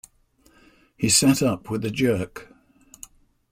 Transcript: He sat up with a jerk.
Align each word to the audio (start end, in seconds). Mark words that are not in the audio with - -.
He 0.97 1.09
sat 1.09 1.43
up 1.43 1.69
with 1.69 1.85
a 1.85 1.91
jerk. 1.91 2.51